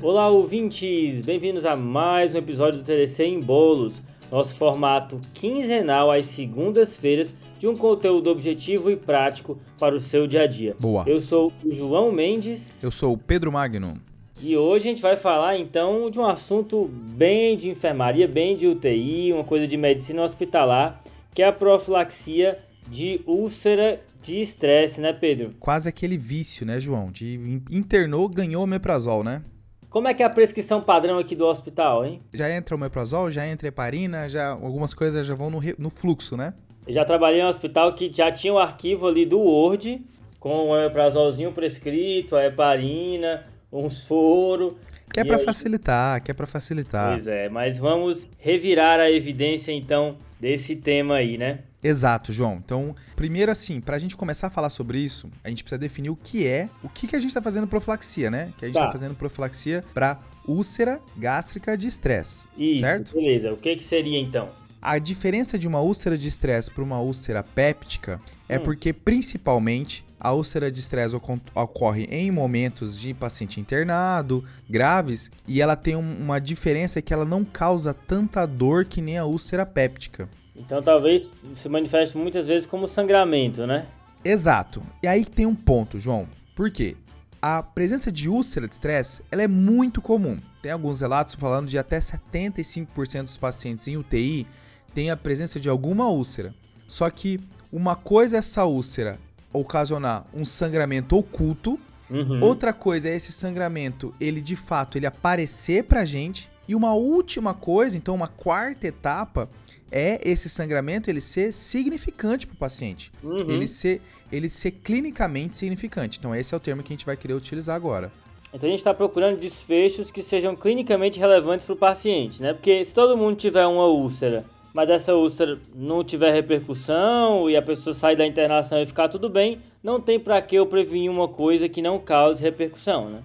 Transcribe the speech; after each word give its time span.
Olá, 0.00 0.28
ouvintes! 0.28 1.22
Bem-vindos 1.22 1.66
a 1.66 1.74
mais 1.74 2.32
um 2.32 2.38
episódio 2.38 2.78
do 2.78 2.84
TDC 2.84 3.24
em 3.24 3.40
Bolos, 3.40 4.00
nosso 4.30 4.54
formato 4.54 5.18
quinzenal 5.34 6.12
às 6.12 6.26
segundas-feiras 6.26 7.34
de 7.58 7.66
um 7.66 7.74
conteúdo 7.74 8.30
objetivo 8.30 8.92
e 8.92 8.96
prático 8.96 9.58
para 9.80 9.96
o 9.96 10.00
seu 10.00 10.24
dia 10.24 10.42
a 10.42 10.46
dia. 10.46 10.76
Boa. 10.78 11.02
Eu 11.04 11.20
sou 11.20 11.52
o 11.64 11.72
João 11.72 12.12
Mendes. 12.12 12.80
Eu 12.80 12.92
sou 12.92 13.14
o 13.14 13.18
Pedro 13.18 13.50
Magno. 13.50 14.00
E 14.40 14.56
hoje 14.56 14.88
a 14.88 14.92
gente 14.92 15.02
vai 15.02 15.16
falar 15.16 15.58
então 15.58 16.08
de 16.08 16.20
um 16.20 16.26
assunto 16.26 16.88
bem 16.92 17.56
de 17.56 17.68
enfermaria, 17.68 18.28
bem 18.28 18.56
de 18.56 18.68
UTI, 18.68 19.32
uma 19.32 19.42
coisa 19.42 19.66
de 19.66 19.76
medicina 19.76 20.22
hospitalar, 20.22 21.02
que 21.34 21.42
é 21.42 21.48
a 21.48 21.52
profilaxia 21.52 22.56
de 22.88 23.20
úlcera 23.26 24.00
de 24.22 24.40
estresse, 24.40 25.00
né, 25.00 25.12
Pedro? 25.12 25.50
Quase 25.58 25.88
aquele 25.88 26.16
vício, 26.16 26.64
né, 26.64 26.78
João? 26.78 27.10
De 27.10 27.60
internou, 27.68 28.28
ganhou 28.28 28.62
o 28.62 28.66
meprazol, 28.66 29.24
né? 29.24 29.42
Como 29.90 30.06
é 30.06 30.12
que 30.12 30.22
é 30.22 30.26
a 30.26 30.30
prescrição 30.30 30.82
padrão 30.82 31.18
aqui 31.18 31.34
do 31.34 31.46
hospital, 31.46 32.04
hein? 32.04 32.20
Já 32.34 32.50
entra 32.50 32.76
o 32.76 32.78
meprazol, 32.78 33.30
já 33.30 33.46
entra 33.46 33.68
heparina, 33.68 34.28
já 34.28 34.48
algumas 34.48 34.92
coisas 34.92 35.26
já 35.26 35.34
vão 35.34 35.48
no, 35.48 35.60
no 35.78 35.88
fluxo, 35.88 36.36
né? 36.36 36.52
Eu 36.86 36.92
já 36.92 37.04
trabalhei 37.04 37.40
em 37.40 37.44
um 37.44 37.48
hospital 37.48 37.94
que 37.94 38.12
já 38.12 38.30
tinha 38.30 38.52
o 38.52 38.58
arquivo 38.58 39.06
ali 39.06 39.24
do 39.24 39.38
Word, 39.38 40.04
com 40.38 40.68
o 40.68 40.78
meprazolzinho 40.78 41.52
prescrito, 41.52 42.36
a 42.36 42.44
heparina, 42.44 43.44
um 43.72 43.88
soro. 43.88 44.76
Que 45.10 45.20
é 45.20 45.24
para 45.24 45.36
aí... 45.36 45.44
facilitar, 45.44 46.22
que 46.22 46.30
é 46.30 46.34
para 46.34 46.46
facilitar. 46.46 47.12
Pois 47.12 47.26
é, 47.26 47.48
mas 47.48 47.78
vamos 47.78 48.30
revirar 48.38 49.00
a 49.00 49.10
evidência 49.10 49.72
então 49.72 50.16
desse 50.38 50.76
tema 50.76 51.16
aí, 51.16 51.38
né? 51.38 51.60
Exato, 51.82 52.32
João. 52.32 52.60
Então, 52.64 52.94
primeiro 53.14 53.52
assim, 53.52 53.80
para 53.80 53.96
a 53.96 53.98
gente 53.98 54.16
começar 54.16 54.48
a 54.48 54.50
falar 54.50 54.70
sobre 54.70 54.98
isso, 54.98 55.30
a 55.44 55.48
gente 55.48 55.62
precisa 55.62 55.78
definir 55.78 56.10
o 56.10 56.16
que 56.16 56.46
é, 56.46 56.68
o 56.82 56.88
que, 56.88 57.06
que 57.06 57.14
a 57.14 57.18
gente 57.18 57.28
está 57.28 57.42
fazendo 57.42 57.66
profilaxia, 57.66 58.30
né? 58.30 58.52
Que 58.58 58.64
a 58.64 58.68
gente 58.68 58.76
está 58.76 58.86
tá 58.86 58.92
fazendo 58.92 59.14
profilaxia 59.14 59.84
para 59.94 60.18
úlcera 60.46 61.00
gástrica 61.16 61.76
de 61.76 61.86
estresse. 61.86 62.46
Isso, 62.56 62.82
certo? 62.82 63.14
beleza. 63.14 63.52
O 63.52 63.56
que, 63.56 63.76
que 63.76 63.84
seria 63.84 64.18
então? 64.18 64.50
A 64.80 64.98
diferença 64.98 65.58
de 65.58 65.66
uma 65.66 65.80
úlcera 65.80 66.16
de 66.16 66.28
estresse 66.28 66.70
para 66.70 66.82
uma 66.82 67.00
úlcera 67.00 67.42
péptica 67.42 68.20
é 68.48 68.58
hum. 68.58 68.62
porque, 68.62 68.92
principalmente, 68.92 70.04
a 70.20 70.32
úlcera 70.32 70.70
de 70.70 70.80
estresse 70.80 71.14
ocorre 71.54 72.04
em 72.10 72.30
momentos 72.30 72.98
de 72.98 73.14
paciente 73.14 73.60
internado, 73.60 74.44
graves, 74.68 75.30
e 75.46 75.60
ela 75.60 75.76
tem 75.76 75.94
uma 75.94 76.40
diferença 76.40 77.02
que 77.02 77.12
ela 77.12 77.24
não 77.24 77.44
causa 77.44 77.92
tanta 77.92 78.46
dor 78.46 78.84
que 78.84 79.00
nem 79.00 79.18
a 79.18 79.24
úlcera 79.24 79.66
péptica. 79.66 80.28
Então 80.58 80.82
talvez 80.82 81.46
se 81.54 81.68
manifeste 81.68 82.16
muitas 82.16 82.46
vezes 82.46 82.66
como 82.66 82.86
sangramento, 82.86 83.66
né? 83.66 83.86
Exato. 84.24 84.82
E 85.02 85.06
aí 85.06 85.24
tem 85.24 85.46
um 85.46 85.54
ponto, 85.54 85.98
João. 85.98 86.28
Por 86.54 86.70
quê? 86.70 86.96
A 87.40 87.62
presença 87.62 88.10
de 88.10 88.28
úlcera 88.28 88.66
de 88.66 88.74
estresse 88.74 89.22
ela 89.30 89.42
é 89.42 89.48
muito 89.48 90.02
comum. 90.02 90.38
Tem 90.60 90.72
alguns 90.72 91.00
relatos 91.00 91.34
falando 91.34 91.68
de 91.68 91.78
até 91.78 91.98
75% 92.00 93.24
dos 93.24 93.36
pacientes 93.36 93.86
em 93.86 93.96
UTI 93.96 94.46
têm 94.92 95.10
a 95.10 95.16
presença 95.16 95.60
de 95.60 95.68
alguma 95.68 96.08
úlcera. 96.08 96.52
Só 96.86 97.08
que 97.08 97.38
uma 97.70 97.94
coisa 97.94 98.36
é 98.36 98.38
essa 98.38 98.64
úlcera 98.64 99.18
ocasionar 99.52 100.26
um 100.34 100.44
sangramento 100.44 101.16
oculto, 101.16 101.78
uhum. 102.10 102.42
outra 102.42 102.72
coisa 102.72 103.08
é 103.08 103.14
esse 103.16 103.32
sangramento, 103.32 104.14
ele 104.20 104.40
de 104.40 104.56
fato 104.56 104.98
ele 104.98 105.06
aparecer 105.06 105.84
pra 105.84 106.04
gente, 106.04 106.50
e 106.66 106.74
uma 106.74 106.92
última 106.92 107.54
coisa, 107.54 107.96
então 107.96 108.14
uma 108.14 108.28
quarta 108.28 108.86
etapa, 108.86 109.48
é 109.90 110.20
esse 110.22 110.48
sangramento 110.48 111.10
ele 111.10 111.20
ser 111.20 111.52
significante 111.52 112.46
para 112.46 112.54
o 112.54 112.58
paciente. 112.58 113.10
Uhum. 113.22 113.50
Ele, 113.50 113.66
ser, 113.66 114.00
ele 114.30 114.50
ser 114.50 114.72
clinicamente 114.72 115.56
significante. 115.56 116.18
Então, 116.18 116.34
esse 116.34 116.54
é 116.54 116.56
o 116.56 116.60
termo 116.60 116.82
que 116.82 116.92
a 116.92 116.96
gente 116.96 117.06
vai 117.06 117.16
querer 117.16 117.34
utilizar 117.34 117.76
agora. 117.76 118.12
Então, 118.52 118.66
a 118.66 118.70
gente 118.70 118.80
está 118.80 118.94
procurando 118.94 119.38
desfechos 119.38 120.10
que 120.10 120.22
sejam 120.22 120.56
clinicamente 120.56 121.18
relevantes 121.18 121.66
para 121.66 121.74
o 121.74 121.76
paciente, 121.76 122.42
né? 122.42 122.54
Porque 122.54 122.84
se 122.84 122.94
todo 122.94 123.16
mundo 123.16 123.36
tiver 123.36 123.66
uma 123.66 123.86
úlcera, 123.86 124.44
mas 124.72 124.90
essa 124.90 125.14
úlcera 125.14 125.58
não 125.74 126.04
tiver 126.04 126.32
repercussão 126.32 127.48
e 127.50 127.56
a 127.56 127.62
pessoa 127.62 127.92
sair 127.92 128.16
da 128.16 128.26
internação 128.26 128.80
e 128.80 128.86
ficar 128.86 129.08
tudo 129.08 129.28
bem, 129.28 129.60
não 129.82 130.00
tem 130.00 130.18
para 130.18 130.40
que 130.40 130.56
eu 130.56 130.66
prevenir 130.66 131.10
uma 131.10 131.28
coisa 131.28 131.68
que 131.68 131.82
não 131.82 131.98
cause 131.98 132.42
repercussão, 132.42 133.10
né? 133.10 133.22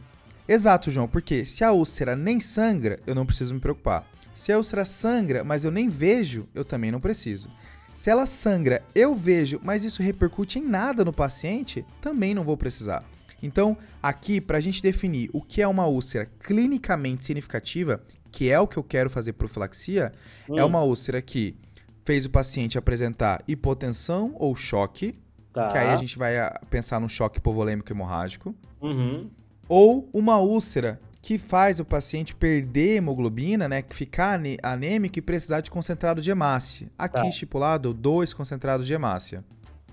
Exato, 0.47 0.91
João, 0.91 1.07
porque 1.07 1.45
se 1.45 1.63
a 1.63 1.71
úlcera 1.71 2.15
nem 2.15 2.39
sangra, 2.39 2.99
eu 3.07 3.15
não 3.15 3.25
preciso 3.25 3.53
me 3.53 3.61
preocupar. 3.61 4.05
Se 4.33 4.51
a 4.51 4.57
úlcera 4.57 4.83
sangra, 4.83 5.43
mas 5.43 5.63
eu 5.63 5.71
nem 5.71 5.89
vejo, 5.89 6.47
eu 6.53 6.65
também 6.65 6.91
não 6.91 6.99
preciso. 6.99 7.49
Se 7.93 8.09
ela 8.09 8.25
sangra, 8.25 8.81
eu 8.95 9.13
vejo, 9.13 9.59
mas 9.63 9.83
isso 9.83 10.01
repercute 10.01 10.57
em 10.57 10.63
nada 10.63 11.05
no 11.05 11.13
paciente, 11.13 11.85
também 12.01 12.33
não 12.33 12.43
vou 12.43 12.57
precisar. 12.57 13.03
Então, 13.41 13.77
aqui, 14.01 14.41
para 14.41 14.57
a 14.57 14.61
gente 14.61 14.81
definir 14.81 15.29
o 15.31 15.41
que 15.41 15.61
é 15.61 15.67
uma 15.67 15.85
úlcera 15.85 16.25
clinicamente 16.39 17.25
significativa, 17.25 18.01
que 18.31 18.49
é 18.49 18.59
o 18.59 18.67
que 18.67 18.77
eu 18.77 18.83
quero 18.83 19.09
fazer 19.09 19.33
profilaxia, 19.33 20.11
hum. 20.49 20.57
é 20.57 20.65
uma 20.65 20.81
úlcera 20.81 21.21
que 21.21 21.55
fez 22.03 22.25
o 22.25 22.29
paciente 22.29 22.77
apresentar 22.77 23.43
hipotensão 23.47 24.33
ou 24.39 24.55
choque, 24.55 25.19
tá. 25.53 25.67
que 25.69 25.77
aí 25.77 25.89
a 25.89 25.97
gente 25.97 26.17
vai 26.17 26.39
ah, 26.39 26.59
pensar 26.69 26.99
no 26.99 27.07
choque 27.07 27.37
hipovolêmico 27.37 27.91
hemorrágico, 27.91 28.55
uhum. 28.81 29.29
ou 29.69 30.09
uma 30.11 30.39
úlcera 30.39 30.99
que 31.23 31.37
faz 31.37 31.79
o 31.79 31.85
paciente 31.85 32.35
perder 32.35 32.97
hemoglobina, 32.97 33.69
né, 33.69 33.81
ficar 33.89 34.37
anêmico 34.61 35.17
e 35.17 35.21
precisar 35.21 35.61
de 35.61 35.71
concentrado 35.71 36.21
de 36.21 36.29
hemácia. 36.29 36.91
Aqui 36.97 37.15
tá. 37.15 37.25
estipulado 37.25 37.93
dois 37.93 38.33
concentrados 38.33 38.85
de 38.85 38.93
hemácia. 38.93 39.41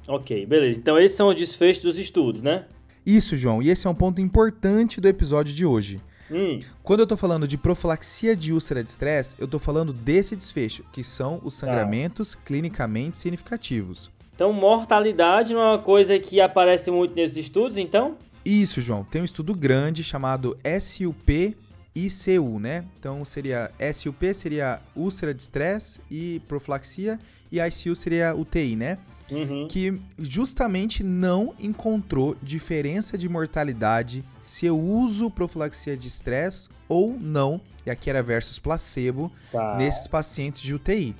Ok, 0.08 0.44
beleza. 0.44 0.76
Então 0.76 0.98
esses 0.98 1.16
são 1.16 1.28
os 1.28 1.36
desfechos 1.36 1.84
dos 1.84 1.98
estudos, 1.98 2.42
né? 2.42 2.66
Isso, 3.06 3.36
João. 3.36 3.62
E 3.62 3.70
esse 3.70 3.86
é 3.86 3.91
um 3.91 3.94
ponto 3.94 4.20
importante 4.20 5.00
do 5.00 5.06
episódio 5.06 5.54
de 5.54 5.64
hoje. 5.64 6.00
Hum. 6.28 6.58
Quando 6.82 7.00
eu 7.00 7.06
tô 7.06 7.16
falando 7.16 7.47
de 7.47 7.56
profilaxia 7.56 8.34
de 8.34 8.52
úlcera 8.52 8.82
de 8.82 8.91
estresse, 8.91 9.36
eu 9.38 9.47
tô 9.47 9.60
falando 9.60 9.92
desse 9.92 10.34
desfecho, 10.34 10.84
que 10.92 11.04
são 11.04 11.41
os 11.44 11.54
tá. 11.54 11.66
sangramentos 11.66 12.34
tá. 12.34 12.41
clinicamente 12.44 13.18
significativos. 13.18 14.10
Então, 14.34 14.52
mortalidade 14.52 15.54
não 15.54 15.60
é 15.60 15.68
uma 15.68 15.78
coisa 15.78 16.18
que 16.18 16.41
aparece 16.41 16.91
muito 16.91 17.14
nesses 17.14 17.36
estudos, 17.36 17.76
então? 17.76 18.16
Isso, 18.50 18.80
João. 18.80 19.04
Tem 19.04 19.22
um 19.22 19.24
estudo 19.24 19.54
grande 19.54 20.02
chamado 20.02 20.58
SUP 20.80 21.56
ICU, 21.94 22.58
né? 22.58 22.84
Então 22.98 23.24
seria 23.24 23.70
SUP 23.94 24.34
seria 24.34 24.80
úlcera 24.96 25.32
de 25.32 25.42
estresse 25.42 26.00
e 26.10 26.40
profilaxia 26.48 27.16
e 27.52 27.60
ICU 27.60 27.94
seria 27.94 28.34
UTI, 28.34 28.74
né? 28.74 28.98
Uhum. 29.30 29.68
Que 29.68 30.00
justamente 30.18 31.04
não 31.04 31.54
encontrou 31.60 32.36
diferença 32.42 33.16
de 33.16 33.28
mortalidade 33.28 34.24
se 34.40 34.66
eu 34.66 34.76
uso 34.76 35.30
profilaxia 35.30 35.96
de 35.96 36.08
estresse 36.08 36.68
ou 36.88 37.16
não, 37.20 37.60
e 37.86 37.90
aqui 37.90 38.10
era 38.10 38.20
versus 38.20 38.58
placebo, 38.58 39.30
tá. 39.52 39.76
nesses 39.76 40.08
pacientes 40.08 40.60
de 40.60 40.74
UTI. 40.74 41.14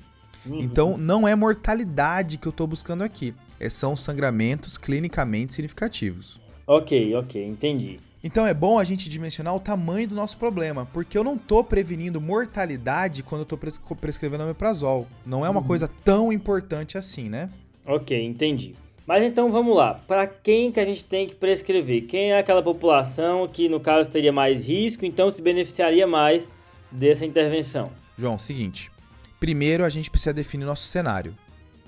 Uhum. 0.44 0.60
Então 0.60 0.98
não 0.98 1.28
é 1.28 1.36
mortalidade 1.36 2.38
que 2.38 2.48
eu 2.48 2.50
estou 2.50 2.66
buscando 2.66 3.04
aqui, 3.04 3.32
é, 3.60 3.68
são 3.68 3.94
sangramentos 3.94 4.76
clinicamente 4.76 5.54
significativos. 5.54 6.41
Ok, 6.72 7.16
ok, 7.16 7.44
entendi. 7.44 7.98
Então 8.22 8.47
é 8.47 8.54
bom 8.54 8.78
a 8.78 8.84
gente 8.84 9.08
dimensionar 9.08 9.56
o 9.56 9.58
tamanho 9.58 10.06
do 10.06 10.14
nosso 10.14 10.38
problema, 10.38 10.86
porque 10.92 11.19
eu 11.19 11.25
não 11.25 11.34
estou 11.34 11.64
prevenindo 11.64 12.20
mortalidade 12.20 13.25
quando 13.25 13.41
eu 13.41 13.56
estou 13.56 13.97
prescrevendo 13.97 14.44
omeprazol. 14.44 15.09
Não 15.26 15.44
é 15.44 15.50
uma 15.50 15.62
uhum. 15.62 15.66
coisa 15.66 15.91
tão 16.04 16.32
importante 16.32 16.97
assim, 16.97 17.28
né? 17.28 17.50
Ok, 17.84 18.16
entendi. 18.25 18.76
Mas 19.04 19.25
então 19.25 19.50
vamos 19.50 19.76
lá. 19.76 19.94
Para 20.06 20.28
quem 20.28 20.70
que 20.70 20.78
a 20.78 20.84
gente 20.84 21.04
tem 21.04 21.26
que 21.26 21.34
prescrever? 21.34 22.03
Quem 22.06 22.30
é 22.30 22.38
aquela 22.38 22.62
população 22.62 23.48
que 23.48 23.69
no 23.69 23.80
caso 23.80 24.09
teria 24.09 24.32
mais 24.32 24.69
risco, 24.69 25.04
então 25.04 25.28
se 25.28 25.42
beneficiaria 25.42 26.06
mais 26.06 26.48
dessa 26.88 27.26
intervenção? 27.26 27.91
João, 28.16 28.38
seguinte. 28.38 28.92
Primeiro 29.41 29.84
a 29.84 29.88
gente 29.88 30.09
precisa 30.09 30.32
definir 30.32 30.66
nosso 30.66 30.86
cenário. 30.86 31.34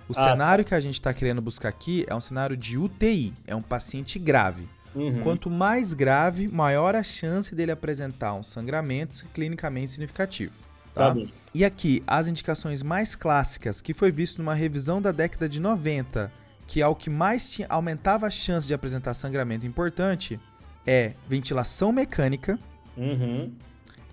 O 0.08 0.12
ah, 0.16 0.30
cenário 0.30 0.64
tá. 0.64 0.68
que 0.68 0.74
a 0.74 0.80
gente 0.80 0.94
está 0.94 1.12
querendo 1.12 1.40
buscar 1.40 1.68
aqui 1.68 2.04
é 2.08 2.14
um 2.14 2.20
cenário 2.20 2.56
de 2.56 2.76
UTI, 2.78 3.32
é 3.46 3.54
um 3.54 3.62
paciente 3.62 4.18
grave. 4.18 4.68
Uhum. 4.94 5.22
Quanto 5.22 5.48
mais 5.48 5.94
grave, 5.94 6.48
maior 6.48 6.94
a 6.94 7.02
chance 7.02 7.54
dele 7.54 7.72
apresentar 7.72 8.34
um 8.34 8.42
sangramento 8.42 9.26
clinicamente 9.32 9.92
significativo. 9.92 10.54
Tá? 10.94 11.14
tá 11.14 11.20
e 11.54 11.64
aqui, 11.64 12.02
as 12.06 12.28
indicações 12.28 12.82
mais 12.82 13.14
clássicas, 13.14 13.80
que 13.80 13.94
foi 13.94 14.10
visto 14.10 14.38
numa 14.38 14.54
revisão 14.54 15.00
da 15.00 15.12
década 15.12 15.48
de 15.48 15.60
90, 15.60 16.30
que 16.66 16.82
é 16.82 16.86
o 16.86 16.94
que 16.94 17.10
mais 17.10 17.48
tinha, 17.48 17.66
aumentava 17.70 18.26
a 18.26 18.30
chance 18.30 18.66
de 18.66 18.74
apresentar 18.74 19.14
sangramento 19.14 19.66
importante, 19.66 20.38
é 20.86 21.12
ventilação 21.28 21.92
mecânica 21.92 22.58
uhum. 22.96 23.52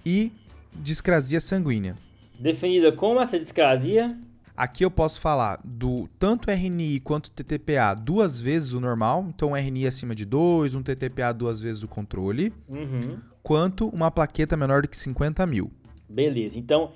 e 0.06 0.32
discrasia 0.74 1.42
sanguínea. 1.42 1.96
Definida 2.38 2.92
como 2.92 3.20
essa 3.20 3.38
discrasia? 3.38 4.18
Aqui 4.60 4.84
eu 4.84 4.92
posso 4.92 5.22
falar 5.22 5.62
do 5.64 6.10
tanto 6.20 6.52
RNI 6.52 7.00
quanto 7.00 7.32
TTPA 7.32 7.94
duas 7.94 8.42
vezes 8.42 8.74
o 8.74 8.82
normal, 8.82 9.26
então 9.30 9.52
um 9.52 9.56
RNI 9.56 9.88
acima 9.88 10.14
de 10.14 10.26
2, 10.26 10.76
um 10.76 10.84
TTPA 10.84 11.32
duas 11.32 11.62
vezes 11.62 11.82
o 11.82 11.88
controle, 11.88 12.52
uhum. 12.68 13.20
quanto 13.42 13.88
uma 13.88 14.12
plaqueta 14.12 14.58
menor 14.58 14.82
do 14.82 14.90
que 14.90 14.98
50 14.98 15.46
mil. 15.46 15.72
Beleza, 16.10 16.60
então 16.60 16.92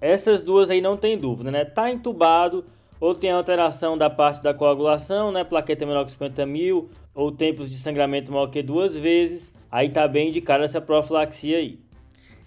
essas 0.00 0.40
duas 0.40 0.70
aí 0.70 0.80
não 0.80 0.96
tem 0.96 1.18
dúvida, 1.18 1.50
né? 1.50 1.62
Tá 1.66 1.90
entubado 1.90 2.64
ou 2.98 3.14
tem 3.14 3.30
alteração 3.30 3.98
da 3.98 4.08
parte 4.08 4.42
da 4.42 4.54
coagulação, 4.54 5.30
né? 5.30 5.44
Plaqueta 5.44 5.84
menor 5.84 6.06
que 6.06 6.12
50 6.12 6.46
mil 6.46 6.88
ou 7.14 7.30
tempos 7.30 7.70
de 7.70 7.76
sangramento 7.76 8.32
maior 8.32 8.46
que 8.46 8.62
duas 8.62 8.96
vezes, 8.96 9.52
aí 9.70 9.90
tá 9.90 10.08
bem 10.08 10.28
indicada 10.28 10.64
essa 10.64 10.80
profilaxia 10.80 11.58
aí. 11.58 11.78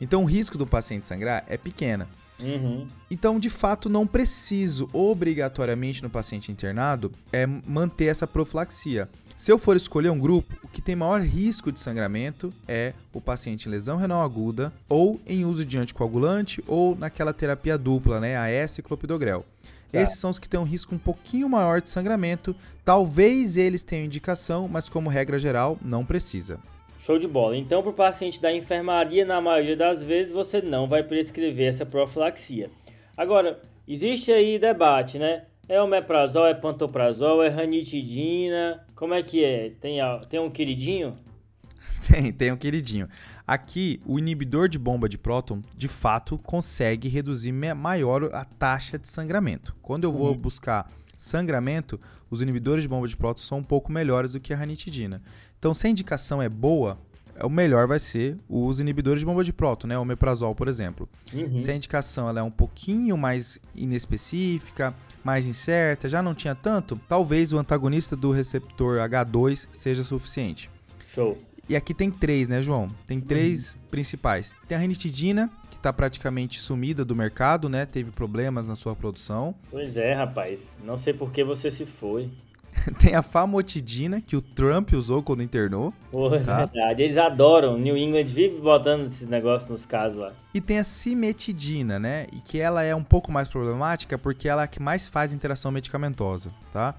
Então 0.00 0.22
o 0.22 0.26
risco 0.26 0.58
do 0.58 0.66
paciente 0.66 1.06
sangrar 1.06 1.44
é 1.46 1.56
pequena. 1.56 2.08
Uhum. 2.42 2.86
Então, 3.10 3.38
de 3.38 3.50
fato, 3.50 3.88
não 3.88 4.06
preciso 4.06 4.88
obrigatoriamente 4.92 6.02
no 6.02 6.10
paciente 6.10 6.50
internado 6.52 7.12
é 7.32 7.46
manter 7.46 8.06
essa 8.06 8.26
profilaxia. 8.26 9.08
Se 9.36 9.50
eu 9.50 9.58
for 9.58 9.74
escolher 9.74 10.10
um 10.10 10.18
grupo, 10.18 10.54
o 10.62 10.68
que 10.68 10.82
tem 10.82 10.94
maior 10.94 11.22
risco 11.22 11.72
de 11.72 11.80
sangramento 11.80 12.52
é 12.68 12.92
o 13.10 13.22
paciente 13.22 13.66
em 13.66 13.70
lesão 13.70 13.96
renal 13.96 14.22
aguda 14.22 14.70
ou 14.86 15.18
em 15.26 15.46
uso 15.46 15.64
de 15.64 15.78
anticoagulante 15.78 16.62
ou 16.66 16.94
naquela 16.94 17.32
terapia 17.32 17.78
dupla, 17.78 18.20
né, 18.20 18.36
AS 18.36 18.76
e 18.76 18.82
clopidogrel. 18.82 19.46
Tá. 19.90 20.00
Esses 20.00 20.18
são 20.18 20.30
os 20.30 20.38
que 20.38 20.48
têm 20.48 20.60
um 20.60 20.64
risco 20.64 20.94
um 20.94 20.98
pouquinho 20.98 21.48
maior 21.48 21.80
de 21.80 21.88
sangramento. 21.88 22.54
Talvez 22.84 23.56
eles 23.56 23.82
tenham 23.82 24.04
indicação, 24.04 24.68
mas 24.68 24.88
como 24.88 25.08
regra 25.08 25.38
geral, 25.38 25.78
não 25.82 26.04
precisa. 26.04 26.60
Show 27.00 27.18
de 27.18 27.26
bola. 27.26 27.56
Então, 27.56 27.82
para 27.82 27.90
o 27.90 27.94
paciente 27.94 28.40
da 28.40 28.54
enfermaria, 28.54 29.24
na 29.24 29.40
maioria 29.40 29.76
das 29.76 30.02
vezes, 30.02 30.32
você 30.32 30.60
não 30.60 30.86
vai 30.86 31.02
prescrever 31.02 31.68
essa 31.68 31.86
profilaxia. 31.86 32.70
Agora, 33.16 33.58
existe 33.88 34.30
aí 34.30 34.58
debate, 34.58 35.18
né? 35.18 35.44
É 35.66 35.80
omeprazol, 35.80 36.46
é 36.46 36.52
pantoprazol, 36.52 37.42
é 37.42 37.48
ranitidina. 37.48 38.84
Como 38.94 39.14
é 39.14 39.22
que 39.22 39.42
é? 39.42 39.70
Tem, 39.80 39.98
tem 40.28 40.40
um 40.40 40.50
queridinho? 40.50 41.16
Tem, 42.06 42.32
tem 42.32 42.52
um 42.52 42.56
queridinho. 42.56 43.08
Aqui, 43.46 44.00
o 44.04 44.18
inibidor 44.18 44.68
de 44.68 44.78
bomba 44.78 45.08
de 45.08 45.16
próton, 45.16 45.62
de 45.76 45.88
fato, 45.88 46.36
consegue 46.38 47.08
reduzir 47.08 47.52
maior 47.52 48.24
a 48.34 48.44
taxa 48.44 48.98
de 48.98 49.08
sangramento. 49.08 49.74
Quando 49.80 50.04
eu 50.04 50.12
vou 50.12 50.32
uhum. 50.32 50.36
buscar 50.36 50.90
sangramento, 51.22 52.00
os 52.30 52.40
inibidores 52.40 52.82
de 52.82 52.88
bomba 52.88 53.06
de 53.06 53.16
próton 53.16 53.42
são 53.42 53.58
um 53.58 53.62
pouco 53.62 53.92
melhores 53.92 54.32
do 54.32 54.40
que 54.40 54.52
a 54.52 54.56
ranitidina. 54.56 55.22
Então, 55.58 55.74
se 55.74 55.86
a 55.86 55.90
indicação 55.90 56.40
é 56.40 56.48
boa, 56.48 56.98
o 57.42 57.48
melhor 57.48 57.86
vai 57.86 57.98
ser 57.98 58.36
os 58.48 58.80
inibidores 58.80 59.20
de 59.20 59.26
bomba 59.26 59.44
de 59.44 59.52
próton, 59.52 59.86
né? 59.86 59.98
O 59.98 60.02
omeprazol, 60.02 60.54
por 60.54 60.68
exemplo. 60.68 61.08
Uhum. 61.32 61.58
Se 61.58 61.70
a 61.70 61.74
indicação 61.74 62.28
ela 62.28 62.40
é 62.40 62.42
um 62.42 62.50
pouquinho 62.50 63.16
mais 63.16 63.58
inespecífica, 63.74 64.94
mais 65.22 65.46
incerta, 65.46 66.08
já 66.08 66.22
não 66.22 66.34
tinha 66.34 66.54
tanto, 66.54 66.98
talvez 67.08 67.52
o 67.52 67.58
antagonista 67.58 68.16
do 68.16 68.30
receptor 68.30 68.98
H2 68.98 69.68
seja 69.72 70.02
suficiente. 70.02 70.70
Show. 71.06 71.38
E 71.68 71.76
aqui 71.76 71.94
tem 71.94 72.10
três, 72.10 72.48
né, 72.48 72.60
João? 72.60 72.90
Tem 73.06 73.20
três 73.20 73.74
uhum. 73.74 73.80
principais. 73.90 74.54
Tem 74.66 74.76
a 74.76 74.80
ranitidina, 74.80 75.50
está 75.80 75.92
praticamente 75.92 76.60
sumida 76.60 77.04
do 77.04 77.16
mercado, 77.16 77.68
né? 77.68 77.86
Teve 77.86 78.10
problemas 78.10 78.68
na 78.68 78.76
sua 78.76 78.94
produção. 78.94 79.54
Pois 79.70 79.96
é, 79.96 80.12
rapaz. 80.12 80.78
Não 80.84 80.96
sei 80.96 81.12
por 81.12 81.32
que 81.32 81.42
você 81.42 81.70
se 81.70 81.86
foi. 81.86 82.30
Tem 83.00 83.14
a 83.14 83.22
famotidina, 83.22 84.20
que 84.20 84.36
o 84.36 84.42
Trump 84.42 84.92
usou 84.92 85.22
quando 85.22 85.42
internou. 85.42 85.92
Pô, 86.10 86.32
é 86.34 86.40
tá? 86.40 86.66
verdade. 86.66 87.02
Eles 87.02 87.16
adoram. 87.16 87.78
New 87.78 87.96
England 87.96 88.26
vive 88.26 88.60
botando 88.60 89.06
esses 89.06 89.26
negócios 89.26 89.68
nos 89.68 89.84
casos 89.84 90.18
lá. 90.18 90.32
E 90.54 90.60
tem 90.60 90.78
a 90.78 90.84
cimetidina, 90.84 91.98
né? 91.98 92.26
E 92.32 92.36
que 92.36 92.58
ela 92.58 92.82
é 92.82 92.94
um 92.94 93.02
pouco 93.02 93.32
mais 93.32 93.48
problemática 93.48 94.16
porque 94.18 94.48
ela 94.48 94.62
é 94.62 94.64
a 94.64 94.68
que 94.68 94.80
mais 94.80 95.08
faz 95.08 95.32
interação 95.32 95.72
medicamentosa, 95.72 96.52
tá? 96.72 96.94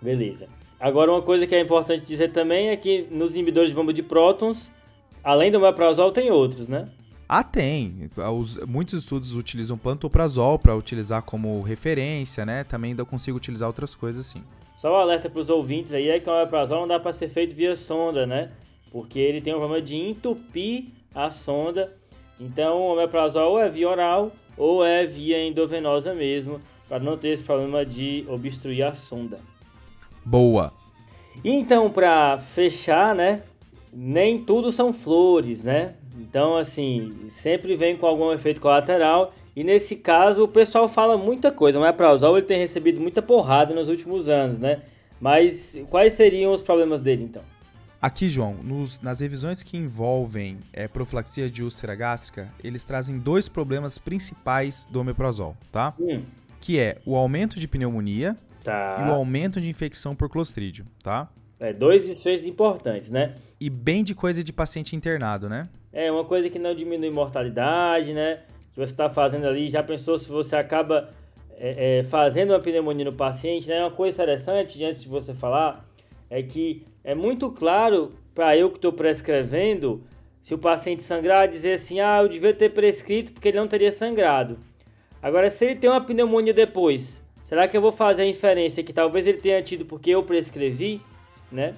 Beleza. 0.00 0.48
Agora, 0.78 1.10
uma 1.10 1.22
coisa 1.22 1.46
que 1.46 1.54
é 1.54 1.60
importante 1.60 2.06
dizer 2.06 2.32
também 2.32 2.70
é 2.70 2.76
que 2.76 3.06
nos 3.10 3.32
inibidores 3.32 3.68
de 3.68 3.74
bomba 3.74 3.92
de 3.92 4.02
prótons, 4.02 4.70
além 5.22 5.50
do 5.50 5.60
meprazol, 5.60 6.10
tem 6.10 6.30
outros, 6.30 6.66
né? 6.66 6.88
Ah, 7.32 7.44
tem. 7.44 8.10
Os, 8.36 8.58
muitos 8.66 8.94
estudos 8.94 9.36
utilizam 9.36 9.78
pantoprazol 9.78 10.58
para 10.58 10.74
utilizar 10.74 11.22
como 11.22 11.62
referência, 11.62 12.44
né? 12.44 12.64
Também 12.64 12.90
ainda 12.90 13.04
consigo 13.04 13.36
utilizar 13.36 13.68
outras 13.68 13.94
coisas 13.94 14.26
sim. 14.26 14.42
Só 14.76 14.90
o 14.90 14.94
um 14.94 14.96
alerta 14.96 15.30
para 15.30 15.38
os 15.38 15.48
ouvintes 15.48 15.92
aí 15.92 16.08
é 16.08 16.18
que 16.18 16.28
o 16.28 16.32
omeprazol 16.32 16.80
não 16.80 16.88
dá 16.88 16.98
para 16.98 17.12
ser 17.12 17.28
feito 17.28 17.54
via 17.54 17.76
sonda, 17.76 18.26
né? 18.26 18.50
Porque 18.90 19.20
ele 19.20 19.40
tem 19.40 19.54
um 19.54 19.58
problema 19.58 19.80
de 19.80 19.94
entupir 19.94 20.86
a 21.14 21.30
sonda. 21.30 21.96
Então 22.40 22.78
o 22.78 22.94
omeprazol 22.94 23.60
é 23.60 23.68
via 23.68 23.88
oral 23.88 24.32
ou 24.56 24.84
é 24.84 25.06
via 25.06 25.40
endovenosa 25.40 26.12
mesmo, 26.12 26.60
para 26.88 26.98
não 26.98 27.16
ter 27.16 27.28
esse 27.28 27.44
problema 27.44 27.86
de 27.86 28.24
obstruir 28.28 28.82
a 28.82 28.92
sonda. 28.96 29.38
Boa. 30.24 30.72
Então, 31.44 31.88
para 31.92 32.38
fechar, 32.38 33.14
né? 33.14 33.44
Nem 33.92 34.42
tudo 34.42 34.72
são 34.72 34.92
flores, 34.92 35.62
né? 35.62 35.94
Então, 36.20 36.56
assim, 36.56 37.28
sempre 37.30 37.74
vem 37.74 37.96
com 37.96 38.06
algum 38.06 38.32
efeito 38.32 38.60
colateral. 38.60 39.34
E 39.56 39.64
nesse 39.64 39.96
caso, 39.96 40.44
o 40.44 40.48
pessoal 40.48 40.86
fala 40.86 41.16
muita 41.16 41.50
coisa. 41.50 41.78
O 41.78 41.82
Meprazol 41.82 42.36
ele 42.36 42.46
tem 42.46 42.58
recebido 42.58 43.00
muita 43.00 43.20
porrada 43.20 43.74
nos 43.74 43.88
últimos 43.88 44.28
anos, 44.28 44.58
né? 44.58 44.82
Mas 45.20 45.80
quais 45.90 46.12
seriam 46.12 46.52
os 46.52 46.62
problemas 46.62 47.00
dele, 47.00 47.24
então? 47.24 47.42
Aqui, 48.00 48.30
João, 48.30 48.54
nos, 48.62 49.00
nas 49.00 49.20
revisões 49.20 49.62
que 49.62 49.76
envolvem 49.76 50.58
é, 50.72 50.88
profilaxia 50.88 51.50
de 51.50 51.62
úlcera 51.62 51.94
gástrica, 51.94 52.48
eles 52.64 52.84
trazem 52.84 53.18
dois 53.18 53.46
problemas 53.48 53.98
principais 53.98 54.86
do 54.90 55.00
omeprazol, 55.00 55.54
tá? 55.70 55.92
Hum. 56.00 56.22
Que 56.60 56.78
é 56.78 56.98
o 57.04 57.14
aumento 57.14 57.58
de 57.58 57.68
pneumonia 57.68 58.36
tá. 58.64 58.98
e 59.00 59.10
o 59.10 59.12
aumento 59.12 59.60
de 59.60 59.68
infecção 59.68 60.14
por 60.14 60.30
clostrídio, 60.30 60.86
tá? 61.02 61.28
É, 61.60 61.74
dois 61.74 62.06
desfechos 62.06 62.46
importantes, 62.46 63.10
né? 63.10 63.34
E 63.60 63.68
bem 63.68 64.02
de 64.02 64.14
coisa 64.14 64.42
de 64.42 64.50
paciente 64.50 64.96
internado, 64.96 65.46
né? 65.46 65.68
É, 65.92 66.10
uma 66.10 66.24
coisa 66.24 66.48
que 66.48 66.58
não 66.58 66.74
diminui 66.74 67.10
mortalidade, 67.10 68.14
né? 68.14 68.40
Que 68.72 68.76
você 68.76 68.92
está 68.92 69.10
fazendo 69.10 69.46
ali, 69.46 69.68
já 69.68 69.82
pensou 69.82 70.16
se 70.16 70.30
você 70.30 70.56
acaba 70.56 71.10
é, 71.58 71.98
é, 71.98 72.02
fazendo 72.02 72.54
uma 72.54 72.60
pneumonia 72.60 73.04
no 73.04 73.12
paciente, 73.12 73.68
né? 73.68 73.80
Uma 73.80 73.90
coisa 73.90 74.16
interessante, 74.16 74.82
antes 74.82 75.02
de 75.02 75.08
você 75.08 75.34
falar, 75.34 75.86
é 76.30 76.42
que 76.42 76.86
é 77.04 77.14
muito 77.14 77.50
claro 77.50 78.14
para 78.34 78.56
eu 78.56 78.70
que 78.70 78.78
estou 78.78 78.94
prescrevendo, 78.94 80.02
se 80.40 80.54
o 80.54 80.58
paciente 80.58 81.02
sangrar, 81.02 81.46
dizer 81.46 81.74
assim, 81.74 82.00
ah, 82.00 82.20
eu 82.22 82.28
devia 82.28 82.54
ter 82.54 82.70
prescrito 82.70 83.32
porque 83.32 83.48
ele 83.48 83.58
não 83.58 83.68
teria 83.68 83.92
sangrado. 83.92 84.58
Agora, 85.22 85.50
se 85.50 85.66
ele 85.66 85.74
tem 85.76 85.90
uma 85.90 86.00
pneumonia 86.00 86.54
depois, 86.54 87.22
será 87.44 87.68
que 87.68 87.76
eu 87.76 87.82
vou 87.82 87.92
fazer 87.92 88.22
a 88.22 88.26
inferência 88.26 88.82
que 88.82 88.94
talvez 88.94 89.26
ele 89.26 89.36
tenha 89.38 89.62
tido 89.62 89.84
porque 89.84 90.10
eu 90.10 90.22
prescrevi? 90.22 91.02
Né? 91.50 91.74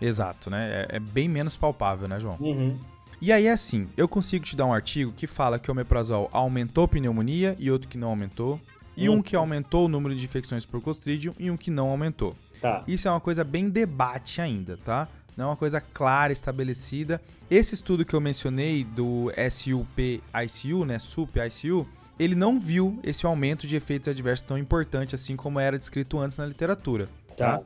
Exato, 0.00 0.48
né? 0.48 0.86
É, 0.88 0.96
é 0.96 0.98
bem 0.98 1.28
menos 1.28 1.56
palpável, 1.56 2.08
né, 2.08 2.18
João? 2.18 2.36
Uhum. 2.40 2.78
E 3.20 3.32
aí, 3.32 3.48
assim, 3.48 3.88
eu 3.96 4.08
consigo 4.08 4.44
te 4.44 4.56
dar 4.56 4.64
um 4.64 4.72
artigo 4.72 5.12
que 5.12 5.26
fala 5.26 5.58
que 5.58 5.70
o 5.70 5.72
omeprazol 5.72 6.30
aumentou 6.32 6.88
pneumonia 6.88 7.54
e 7.58 7.70
outro 7.70 7.86
que 7.86 7.98
não 7.98 8.08
aumentou. 8.08 8.58
E 8.96 9.08
uhum. 9.08 9.16
um 9.16 9.22
que 9.22 9.36
aumentou 9.36 9.84
o 9.84 9.88
número 9.88 10.14
de 10.14 10.24
infecções 10.24 10.64
por 10.64 10.80
Clostridium 10.80 11.34
e 11.38 11.50
um 11.50 11.56
que 11.56 11.70
não 11.70 11.88
aumentou. 11.88 12.34
Tá. 12.60 12.82
Isso 12.88 13.08
é 13.08 13.10
uma 13.10 13.20
coisa 13.20 13.44
bem 13.44 13.68
debate 13.68 14.40
ainda, 14.40 14.76
tá? 14.78 15.06
Não 15.36 15.46
é 15.46 15.48
uma 15.48 15.56
coisa 15.56 15.80
clara, 15.80 16.32
estabelecida. 16.32 17.20
Esse 17.50 17.74
estudo 17.74 18.04
que 18.04 18.14
eu 18.14 18.20
mencionei 18.20 18.84
do 18.84 19.30
SUP-ICU, 19.50 20.84
né, 20.84 20.98
SUP-ICU, 20.98 21.86
ele 22.18 22.34
não 22.34 22.60
viu 22.60 22.98
esse 23.02 23.24
aumento 23.24 23.66
de 23.66 23.76
efeitos 23.76 24.08
adversos 24.08 24.46
tão 24.46 24.58
importante 24.58 25.14
assim 25.14 25.36
como 25.36 25.58
era 25.58 25.78
descrito 25.78 26.18
antes 26.18 26.36
na 26.36 26.44
literatura, 26.44 27.08
tá? 27.36 27.58
tá? 27.58 27.62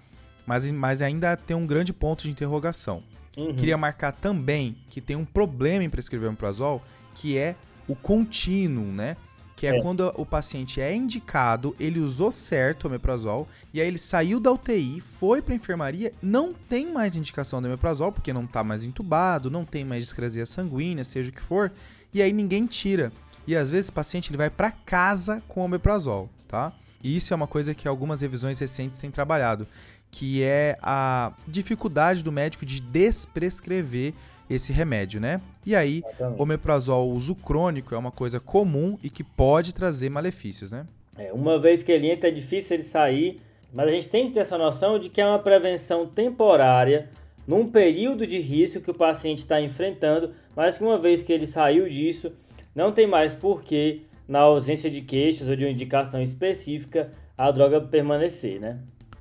Mas, 0.46 0.70
mas 0.70 1.02
ainda 1.02 1.36
tem 1.36 1.56
um 1.56 1.66
grande 1.66 1.92
ponto 1.92 2.24
de 2.24 2.30
interrogação. 2.30 3.02
Uhum. 3.36 3.54
Queria 3.54 3.76
marcar 3.76 4.12
também 4.12 4.76
que 4.88 5.00
tem 5.00 5.16
um 5.16 5.24
problema 5.24 5.84
em 5.84 5.90
prescrever 5.90 6.28
omeprazol, 6.28 6.82
que 7.14 7.36
é 7.36 7.56
o 7.88 7.94
contínuo, 7.94 8.86
né? 8.86 9.16
Que 9.56 9.68
é, 9.68 9.76
é, 9.76 9.82
quando 9.82 10.12
o 10.16 10.26
paciente 10.26 10.80
é 10.80 10.94
indicado, 10.94 11.76
ele 11.78 12.00
usou 12.00 12.30
certo 12.30 12.84
o 12.84 12.86
omeprazol, 12.88 13.48
e 13.72 13.80
aí 13.80 13.86
ele 13.86 13.98
saiu 13.98 14.40
da 14.40 14.50
UTI, 14.50 15.00
foi 15.00 15.40
para 15.40 15.54
enfermaria, 15.54 16.12
não 16.20 16.52
tem 16.52 16.92
mais 16.92 17.14
indicação 17.14 17.62
do 17.62 17.68
omeprazol, 17.68 18.10
porque 18.10 18.32
não 18.32 18.44
está 18.44 18.64
mais 18.64 18.84
entubado, 18.84 19.50
não 19.50 19.64
tem 19.64 19.84
mais 19.84 20.02
discrasia 20.02 20.44
sanguínea, 20.44 21.04
seja 21.04 21.30
o 21.30 21.32
que 21.32 21.40
for, 21.40 21.72
e 22.12 22.20
aí 22.20 22.32
ninguém 22.32 22.66
tira. 22.66 23.12
E 23.46 23.54
às 23.54 23.70
vezes 23.70 23.90
o 23.90 23.92
paciente 23.92 24.30
ele 24.30 24.38
vai 24.38 24.50
para 24.50 24.70
casa 24.70 25.42
com 25.46 25.60
o 25.60 25.64
omeprazol, 25.64 26.28
tá? 26.48 26.72
E 27.02 27.16
isso 27.16 27.34
é 27.34 27.36
uma 27.36 27.46
coisa 27.46 27.74
que 27.74 27.86
algumas 27.86 28.22
revisões 28.22 28.58
recentes 28.58 28.98
têm 28.98 29.10
trabalhado 29.10 29.68
que 30.14 30.44
é 30.44 30.78
a 30.80 31.32
dificuldade 31.44 32.22
do 32.22 32.30
médico 32.30 32.64
de 32.64 32.80
desprescrever 32.80 34.14
esse 34.48 34.72
remédio, 34.72 35.20
né? 35.20 35.40
E 35.66 35.74
aí, 35.74 36.04
o 36.38 36.44
omeprazol 36.44 37.10
uso 37.10 37.34
crônico 37.34 37.96
é 37.96 37.98
uma 37.98 38.12
coisa 38.12 38.38
comum 38.38 38.96
e 39.02 39.10
que 39.10 39.24
pode 39.24 39.74
trazer 39.74 40.08
malefícios, 40.08 40.70
né? 40.70 40.86
É, 41.18 41.32
uma 41.32 41.58
vez 41.58 41.82
que 41.82 41.90
ele 41.90 42.08
entra 42.08 42.28
é 42.28 42.32
difícil 42.32 42.76
ele 42.76 42.84
sair, 42.84 43.40
mas 43.72 43.88
a 43.88 43.90
gente 43.90 44.08
tem 44.08 44.28
que 44.28 44.34
ter 44.34 44.40
essa 44.40 44.56
noção 44.56 45.00
de 45.00 45.08
que 45.08 45.20
é 45.20 45.26
uma 45.26 45.40
prevenção 45.40 46.06
temporária 46.06 47.08
num 47.44 47.68
período 47.68 48.24
de 48.24 48.38
risco 48.38 48.80
que 48.80 48.92
o 48.92 48.94
paciente 48.94 49.38
está 49.38 49.60
enfrentando, 49.60 50.32
mas 50.54 50.78
que 50.78 50.84
uma 50.84 50.96
vez 50.96 51.24
que 51.24 51.32
ele 51.32 51.44
saiu 51.44 51.88
disso, 51.88 52.32
não 52.72 52.92
tem 52.92 53.08
mais 53.08 53.34
porquê, 53.34 54.02
na 54.28 54.38
ausência 54.38 54.88
de 54.88 55.00
queixas 55.00 55.48
ou 55.48 55.56
de 55.56 55.64
uma 55.64 55.72
indicação 55.72 56.22
específica, 56.22 57.10
a 57.36 57.50
droga 57.50 57.80
permanecer, 57.80 58.60
né? 58.60 58.78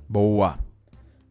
Boa! 0.08 0.63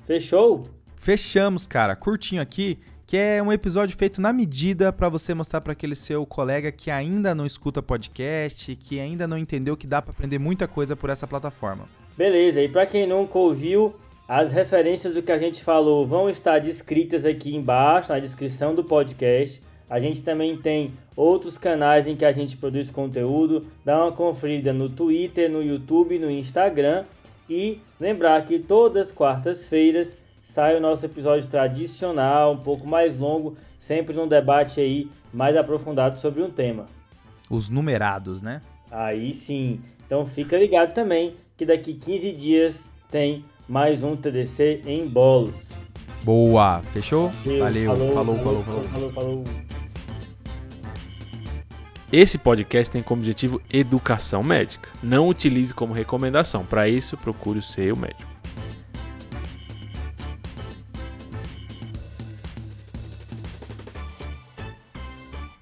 Fechou? 0.05 0.63
Fechamos, 0.95 1.65
cara. 1.65 1.95
Curtinho 1.95 2.41
aqui, 2.41 2.77
que 3.05 3.17
é 3.17 3.41
um 3.41 3.51
episódio 3.51 3.95
feito 3.97 4.21
na 4.21 4.33
medida 4.33 4.91
para 4.91 5.09
você 5.09 5.33
mostrar 5.33 5.61
para 5.61 5.73
aquele 5.73 5.95
seu 5.95 6.25
colega 6.25 6.71
que 6.71 6.91
ainda 6.91 7.33
não 7.33 7.45
escuta 7.45 7.81
podcast, 7.81 8.75
que 8.75 8.99
ainda 8.99 9.27
não 9.27 9.37
entendeu 9.37 9.77
que 9.77 9.87
dá 9.87 10.01
para 10.01 10.11
aprender 10.11 10.39
muita 10.39 10.67
coisa 10.67 10.95
por 10.95 11.09
essa 11.09 11.27
plataforma. 11.27 11.87
Beleza, 12.17 12.61
e 12.61 12.69
para 12.69 12.85
quem 12.85 13.07
nunca 13.07 13.37
ouviu, 13.37 13.95
as 14.27 14.51
referências 14.51 15.13
do 15.13 15.21
que 15.21 15.31
a 15.31 15.37
gente 15.37 15.63
falou 15.63 16.05
vão 16.05 16.29
estar 16.29 16.59
descritas 16.59 17.25
aqui 17.25 17.55
embaixo, 17.55 18.11
na 18.11 18.19
descrição 18.19 18.73
do 18.73 18.83
podcast. 18.83 19.61
A 19.89 19.99
gente 19.99 20.21
também 20.21 20.57
tem 20.57 20.93
outros 21.15 21.57
canais 21.57 22.07
em 22.07 22.15
que 22.15 22.25
a 22.25 22.31
gente 22.31 22.57
produz 22.57 22.89
conteúdo. 22.89 23.67
Dá 23.85 24.03
uma 24.03 24.11
conferida 24.11 24.73
no 24.73 24.89
Twitter, 24.89 25.49
no 25.49 25.61
YouTube, 25.61 26.17
no 26.17 26.31
Instagram. 26.31 27.05
E 27.49 27.79
lembrar 27.99 28.43
que 28.45 28.59
todas 28.59 29.07
as 29.07 29.11
quartas-feiras 29.11 30.17
sai 30.43 30.77
o 30.77 30.81
nosso 30.81 31.05
episódio 31.05 31.47
tradicional, 31.47 32.53
um 32.53 32.57
pouco 32.57 32.85
mais 32.87 33.17
longo, 33.17 33.57
sempre 33.77 34.15
num 34.15 34.27
debate 34.27 34.79
aí 34.79 35.09
mais 35.33 35.55
aprofundado 35.55 36.17
sobre 36.19 36.41
um 36.41 36.49
tema. 36.49 36.85
Os 37.49 37.69
numerados, 37.69 38.41
né? 38.41 38.61
Aí 38.91 39.33
sim. 39.33 39.81
Então 40.05 40.25
fica 40.25 40.57
ligado 40.57 40.93
também 40.93 41.35
que 41.57 41.65
daqui 41.65 41.93
15 41.93 42.31
dias 42.33 42.87
tem 43.09 43.43
mais 43.67 44.03
um 44.03 44.15
TDC 44.15 44.81
em 44.85 45.07
bolos. 45.07 45.69
Boa, 46.23 46.81
fechou? 46.93 47.29
Valeu, 47.59 47.91
falou, 47.91 48.13
falou, 48.13 48.37
falou, 48.37 48.63
falou. 48.63 48.83
falou, 48.83 49.11
falou. 49.11 49.43
Esse 52.15 52.37
podcast 52.37 52.91
tem 52.91 53.01
como 53.01 53.21
objetivo 53.21 53.59
educação 53.71 54.43
médica. 54.43 54.87
Não 55.01 55.27
utilize 55.27 55.73
como 55.73 55.95
recomendação. 55.95 56.63
Para 56.63 56.87
isso, 56.87 57.17
procure 57.17 57.57
o 57.57 57.63
seu 57.63 57.95
médico. 57.95 58.32